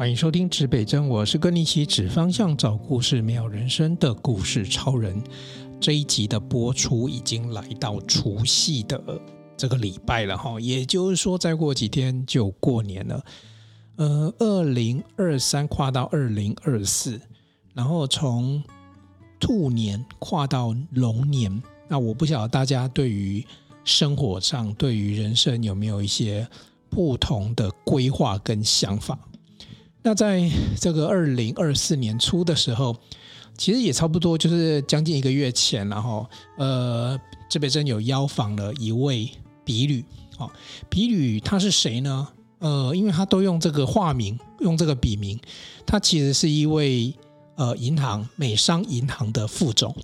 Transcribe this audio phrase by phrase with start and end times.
[0.00, 5.22] 欢迎收听指北针，我是跟你一起指方向、找故事、没有人生的故事超人。
[5.78, 8.98] 这一集的播出已经来到除夕的
[9.58, 13.22] 这个礼拜了哈，也就是说，再过几天就过年了。
[13.96, 17.20] 呃，二零二三跨到二零二四。
[17.74, 18.64] 然后从
[19.38, 23.46] 兔年跨到龙年，那我不晓得大家对于
[23.84, 26.48] 生活上、对于人生有没有一些
[26.88, 29.18] 不同的规划跟想法？
[30.02, 32.96] 那在这个二零二四年初的时候，
[33.56, 36.26] 其实也差不多就是将近一个月前，然后
[36.58, 39.30] 呃，这边真有邀访了一位
[39.64, 40.04] 笔旅，
[40.38, 40.50] 哦，
[40.88, 42.28] 笔旅他是谁呢？
[42.60, 45.38] 呃，因为他都用这个化名，用这个笔名，
[45.86, 47.14] 他其实是一位。
[47.56, 49.94] 呃，银行美商银行的副总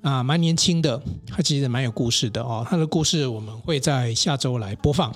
[0.00, 2.66] 啊，蛮年轻的，他其实蛮有故事的哦。
[2.66, 5.14] 他的故事我们会在下周来播放。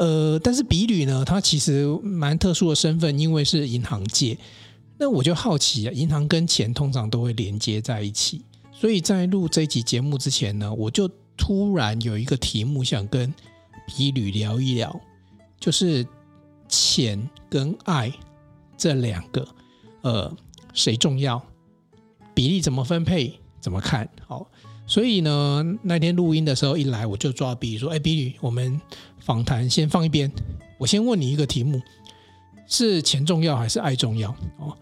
[0.00, 4.36] 呃，但是比旅呢，他其实蛮特殊的身份，因为是银行界。
[4.98, 8.42] 那我就好奇啊，银行跟钱通常都会连接在一起，
[8.72, 13.32] 所以在录这一集节目之前呢，我就突然有一个题目想跟
[13.86, 14.98] 比旅聊一聊，
[15.60, 16.06] 就是
[16.66, 18.10] 钱跟爱
[18.76, 19.46] 这两个，
[20.00, 20.34] 呃。
[20.72, 21.44] 谁重要？
[22.32, 23.40] 比例怎么分配？
[23.60, 24.08] 怎么看？
[24.24, 24.48] 好，
[24.90, 28.80] 所以呢，那天录音的时候一来，我就抓笔说：“哎，笔旅，我们
[29.20, 30.28] 访谈先放一边，
[30.78, 31.80] 我先问你一个题目：
[32.66, 34.76] 是钱重要还是爱重要？”哦，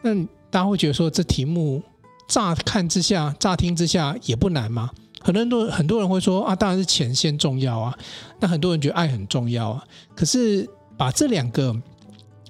[0.00, 0.14] 那
[0.48, 1.82] 大家会觉得说，这题目
[2.26, 4.88] 乍看之下、乍听之下也不难吗？
[5.20, 7.94] 很多人都很多人会说：“啊，当然是钱先重要啊。”
[8.40, 9.84] 那很多人觉得爱很重要啊。
[10.14, 11.76] 可是把这两个。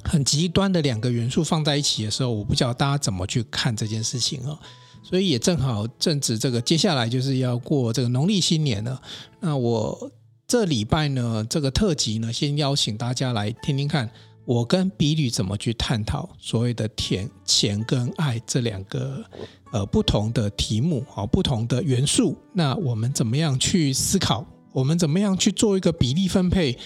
[0.03, 4.59] 很极端的两个元素放在一起的时候，我不知道大家怎么去看这件事情啊。
[5.03, 9.01] 所以也正好正值这个接下来就是要过这个农历新年了。
[9.41, 10.11] 那我
[10.47, 14.11] 这礼拜呢，这个特辑呢，先邀请大家来听听看，
[14.45, 19.25] 我跟笔旅怎么去探讨所谓的钱、钱跟爱这两个
[19.73, 22.37] 呃不同的题目啊，不同的元素。
[22.53, 24.45] 那我们怎么样去思考？
[24.73, 26.77] 我们怎么样去做一个比例分配？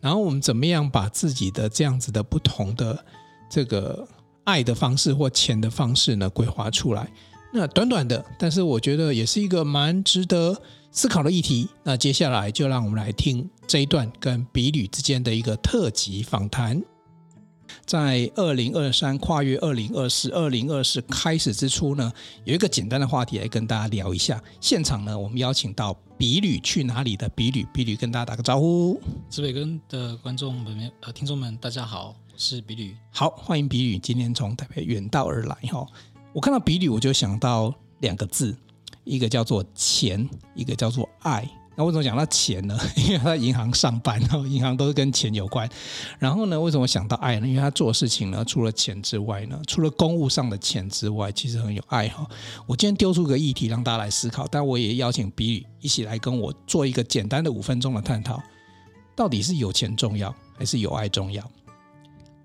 [0.00, 3.04] 然后我们怎么样把自己的这样子的不同的
[3.50, 4.08] 这个
[4.44, 7.10] 爱的方式或钱的方式呢规划出来？
[7.52, 10.56] 那短短的，但是我觉得也是一个蛮值得
[10.92, 11.68] 思考的议题。
[11.82, 16.80] 那接下来就让我们来听这一段跟比旅之间的一个特辑访谈。
[17.84, 22.12] 在二零二三跨越二零二四，二零二四开始之初呢，
[22.44, 24.40] 有一个简单的话题来跟大家聊一下。
[24.60, 29.00] 现场呢，我们邀请到比旅去哪里的比旅，比旅跟大家打个招呼。
[29.28, 32.94] 指北根的观众们、呃听众们，大家好，我是比旅。
[33.10, 35.84] 好，欢迎比旅今天从台北远道而来哈。
[36.32, 38.56] 我看到比旅，我就想到两个字，
[39.04, 41.48] 一个叫做钱，一个叫做爱。
[41.76, 42.78] 那为什么讲到钱呢？
[42.94, 45.68] 因为他在银行上班，然后银行都是跟钱有关。
[46.18, 47.48] 然后呢，为什么想到爱呢？
[47.48, 52.24] 因为他做事情呢，除了钱之外呢，除了公务上的钱之外，其实很有爱哈。
[52.66, 58.40] 我今天丢出个议题让大家来思考，但我也邀请比旅一起来跟我做一个简单的五分钟的探讨：
[59.16, 61.42] 到底是有钱重要，还是有爱重要？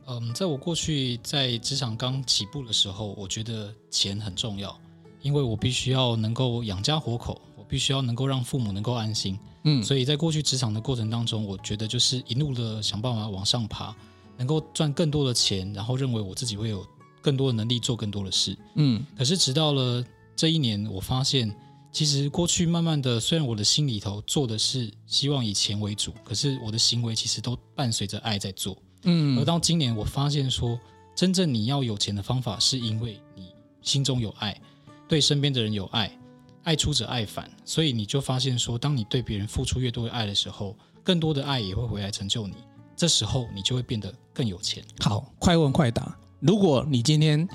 [0.08, 4.78] 嗯，在我过去在职场刚起步的时候，我觉得钱很重要，
[5.22, 7.42] 因为我必须要能够养家活口。
[7.58, 13.92] 我必须要能够让父母能够安心，嗯，所以在过去职场的过程当中，我觉得就是一路的想办法往上爬，
[14.38, 16.86] 能够赚更多的钱，然后认为我自己会有
[17.24, 19.04] 更多的能力做更多的事，嗯。
[19.18, 20.06] 可是直到了
[20.36, 21.52] 这一年，我发现
[21.92, 29.40] 其实过去慢慢的，虽然我的心里头做的是希望以钱为主，可是我的行为其实都伴随着爱在做，嗯。
[29.40, 30.80] 而到今年，我发现说，
[31.16, 34.60] 真正你要有钱的方法，是因为你心中有爱，
[35.08, 36.12] 对身边的人有爱。
[36.64, 42.56] 爱出者爱返，所以你就发现说，当你对别人付出越多的爱的时候，更多的爱也会回来成就你。
[42.96, 44.84] 这时候你就会变得更有钱。
[45.00, 46.18] 好，快问快答。
[46.40, 47.48] 如果你今天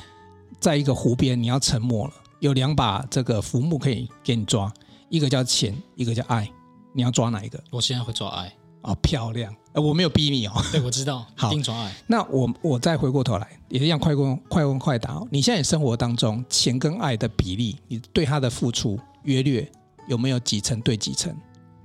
[0.60, 4.72] 在一个湖边，你要沉没了，有两把这个浮木可以给你抓，
[5.08, 6.48] 一个叫钱，一个叫爱，
[6.92, 7.60] 你要抓哪一个？
[7.70, 8.46] 我现在会抓爱。
[8.82, 9.52] 啊、哦，漂亮。
[9.72, 10.52] 呃，我没有逼你哦。
[10.72, 11.24] 对，我知道。
[11.36, 11.94] 好，一定抓爱。
[12.06, 15.22] 那我我再回过头来，也是一样快问快问快答。
[15.30, 19.70] 你现在生活当中钱跟爱的比例，你对他的付出约略
[20.08, 21.34] 有没有几成对几成？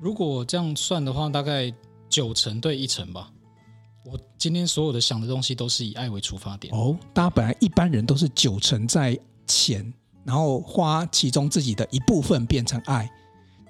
[0.02, 1.72] 如果这样算的话，大概
[2.10, 3.32] 九成对一成吧。
[4.04, 6.74] 我今天所有的想的东西都是以爱为出发点。
[6.76, 9.18] 哦，大家本来一般人都是九成在
[9.48, 9.94] 钱，
[10.24, 13.10] 然后花其中自己的一部分变成爱，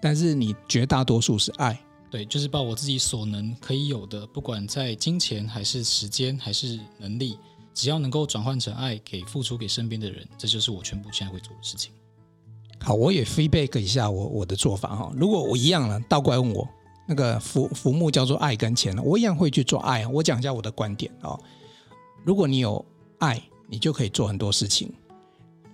[0.02, 1.80] 但是你绝大多数是爱。
[2.12, 7.38] 对，就是把我自己所能可以有的，不管在金钱还是时间还是能力，
[7.74, 11.92] 只要能够转换成爱，给付出给身边的人，这就是我全部现在会做的事情。
[12.80, 15.12] 好，我也 feedback 一下我我的做法哈。
[15.16, 16.68] 如果我一样了，倒过来问我
[17.08, 20.06] 那个浮浮木叫做爱跟钱，我一样会去做爱。
[20.08, 21.38] 我讲一下我的观点哦。
[22.24, 22.84] 如果你有
[23.20, 24.94] 爱，你就可以做很多事情，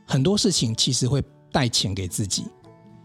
[0.08, 2.46] 很多事情其实会带钱给自己。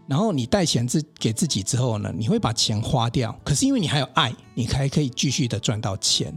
[0.07, 3.37] 然后你带钱自给自己之后呢，你会把钱花掉。
[3.43, 6.33] 可是因为你还有爱，你还可以继续的赚到钱。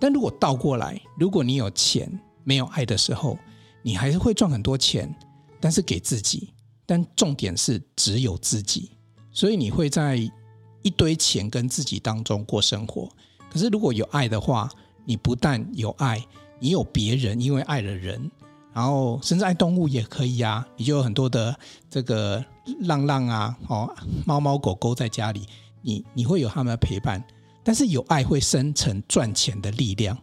[0.00, 2.10] 但如果倒过来，如果你有钱
[2.44, 3.38] 没有爱的时候，
[3.82, 5.14] 你还是会赚很多钱，
[5.60, 6.54] 但是给自己。
[6.86, 8.92] 但重点是只有自己，
[9.30, 10.16] 所以你会在
[10.80, 13.06] 一堆钱跟自己当中过生活。
[13.50, 14.70] 可是如果有爱的话，
[15.04, 16.24] 你不但有爱，
[16.58, 18.30] 你有别人，因为爱了人。
[18.72, 21.58] 然后甚至爱动物也可以、啊，你就有很多的
[21.90, 22.44] 这个
[22.82, 23.92] 浪浪啊，哦，
[24.24, 25.46] 猫猫狗狗在家里，
[25.82, 27.22] 你你会有他们的陪伴，
[27.64, 30.16] 但是有爱会生成赚钱的力量。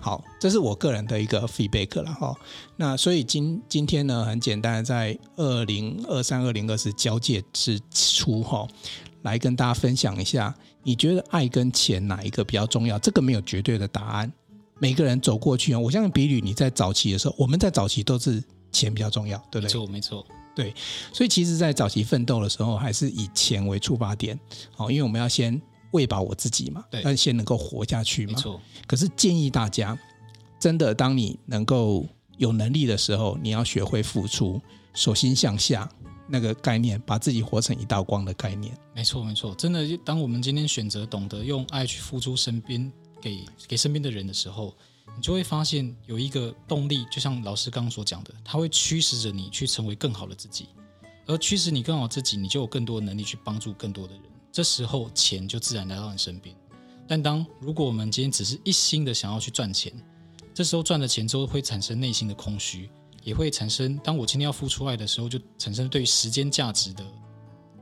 [0.00, 2.34] 好，这是我个人的一个 feedback 了哈、
[2.76, 8.66] 那所以今今天呢，很简单在二零二三、二零二四交界之初哈、
[9.20, 12.98] 来跟大家分享一下，你觉得爱跟钱哪一个比较重要？
[12.98, 14.32] 这个没有绝对的答案。
[14.80, 18.42] 每个人走过去啊，我相信比旅你在早期的时候，我们在早期都是
[18.72, 19.68] 钱比较重要，对不对？
[19.68, 20.26] 没错，没错。
[20.52, 20.74] 对，
[21.12, 24.38] 所以其实，在早期奋斗的时候，还是以钱为出发点，
[24.74, 25.58] 好，因为我们要先
[25.92, 28.32] 喂饱我自己嘛，对，要先能够活下去嘛。
[28.34, 28.60] 没错。
[28.86, 29.96] 可是建议大家，
[30.58, 32.04] 真的，当你能够
[32.38, 34.60] 有能力的时候，你要学会付出，
[34.92, 35.88] 手心向下
[36.26, 38.76] 那个概念，把自己活成一道光的概念。
[38.94, 39.54] 没错，没错。
[39.54, 42.90] 真的，当我们今天选择懂得用爱去付出身边。
[43.20, 44.74] 给给身边的人的时候，
[45.16, 50.68] 你就会发现有一个动力，就像老师刚刚所讲的，它会驱使着你去成为更好的自己，
[51.26, 54.22] 而驱使你更好自己，你就有更多能力去帮助更多的人。
[54.52, 56.54] 这时候钱就自然来到你身边。
[57.06, 59.92] 但当如果我们今天只是一心的想要去赚钱，
[60.54, 62.90] 这时候赚了钱之后会产生内心的空虚，
[63.22, 67.04] 也会产生当我今天要付出爱的时候，就产生对于时间价值的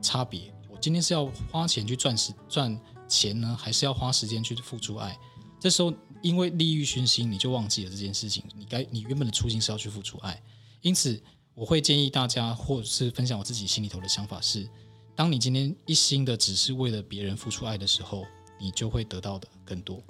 [0.01, 0.53] 差别。
[0.69, 5.17] 我今天是要花钱去赚时赚钱呢，还是要花时间去付出爱？
[5.59, 8.43] 这时候，因为利欲熏心，你就忘记了这件事情。
[8.55, 10.41] 你该，你原本的初心是要去付出爱。
[10.81, 11.21] 因此，
[11.53, 14.67] 我会建议大家，或者是分享我自己心里头的想法是：
[15.15, 18.25] 当你今天一心的只是为了别人付出爱的时候，
[18.57, 20.01] 你就会得到的更多。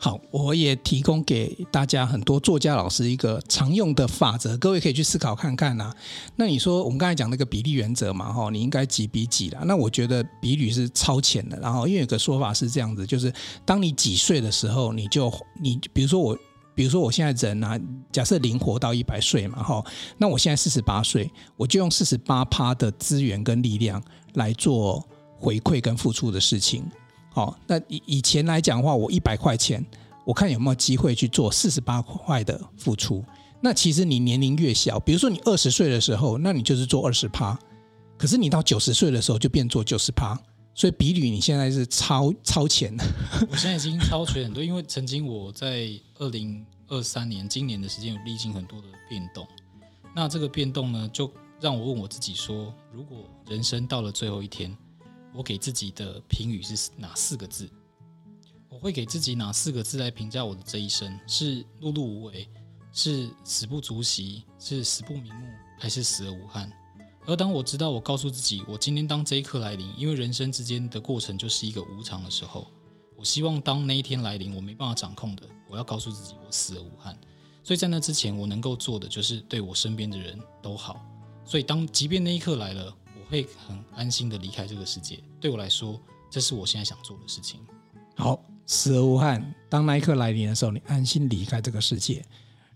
[0.00, 5.92] 好，我也提供给大家很多作家老师一个常用的法则，各位可以去思考看看呐、
[6.36, 9.62] 那你说我们刚才讲那个比例原则嘛，哈，你应该几比几啦？
[9.64, 11.58] 那我觉得比率是超前的。
[11.58, 13.32] 然后因为有个说法是这样子，就是
[13.64, 16.38] 当你几岁的时候，你就你比如说我，
[16.76, 17.76] 比如说我现在人啊，
[18.12, 19.84] 假设灵活到一百岁嘛，哈，
[20.16, 24.00] 那我现在四十八岁，我就用四十八趴的资源跟力量
[24.34, 25.04] 来做
[25.36, 26.84] 回馈跟付出的事情。
[27.30, 29.84] 好，那以以前来讲的话，我一百块钱，
[30.24, 33.24] 我看有没有机会去做四十八块的付出。
[33.60, 37.58] 那其实你年龄越小，比如说你二十岁的时候，那你就是做二十趴。
[38.16, 40.36] 可是你到九十岁的时候就变做九十趴，
[40.74, 43.04] 所以比吕你现在是超超前的。
[43.48, 49.46] 我现在已经超前很多，因为曾经我在二零二三年今年的时间有历经很多的变动。
[50.16, 51.30] 那这个变动呢，就
[51.60, 54.76] 让我问我自己说：如果人生到了最后一天，
[55.34, 57.68] 我给自己的评语是哪四个字？
[58.68, 61.18] 我会给自己哪四个字来评价我的这一生？
[61.26, 62.48] 是碌碌无为，
[62.92, 65.46] 是死不足惜，是死不瞑目，
[65.78, 66.70] 还是死而无憾？
[67.26, 72.66] 而当我知道，我告诉自己，我今天当这一刻来临，因为人生之间的过程就是一个无常的时候，
[73.16, 77.18] 我希望当那一天来临，我没办法掌控的，我要告诉自己，我死而无憾。
[77.62, 81.04] 所以在那之前，我能够做的就是对我身边的人都好。
[81.44, 82.94] 所以当即便那一刻来了。
[83.28, 85.18] 会很安心的离开这个世界。
[85.40, 87.60] 对我来说，这是我现在想做的事情。
[88.16, 89.54] 好，死而无憾。
[89.68, 92.24] 当那一刻来临的时候，你安心离开这个世界。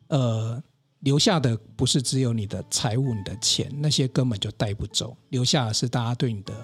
[0.09, 0.63] 呃，
[1.01, 5.17] 留下的不是只有你的财物、你的钱，那些根本就带不走。
[5.31, 6.55] 留下的是大家对你的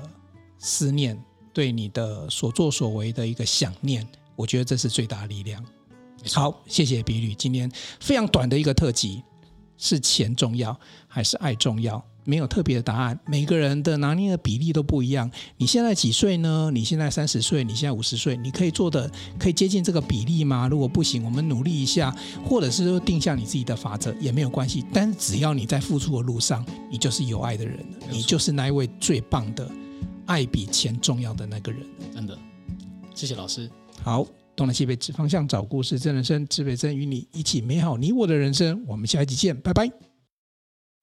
[0.59, 1.19] 思念，
[1.53, 4.07] 对你的所作所为的一个想念。
[4.37, 5.65] 我觉得这是最大的力量。
[6.33, 7.35] 好，谢谢比吕。
[7.35, 9.25] 今天非常短的一个特辑，
[9.77, 10.79] 是钱重要
[11.09, 12.05] 还是爱重要？
[12.29, 15.31] 没有特别的答案，每个人的拿捏的比例都不一样。
[15.57, 16.71] 你现在几岁呢？
[16.75, 20.69] 你现在三十岁，你现在五十岁，你可以做的可以接近这个比例吗？
[20.69, 24.85] 如果不行，我们努力一下，或者是说定下你自己的法则也没有关系。
[24.93, 27.79] 但是只要你在付出的路上，你就是有爱的人，
[28.11, 29.67] 你就是那一位最棒的
[30.27, 31.81] 爱比钱重要的那个人。
[32.15, 32.39] 真的。
[33.15, 33.71] 谢谢老师。
[34.03, 38.85] 好，东南西北指方向，找故事，真人生，指北针与你一起美好你我的人生。
[38.87, 40.08] 我们下一集见，拜拜。